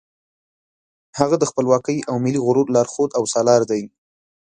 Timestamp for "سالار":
3.33-3.61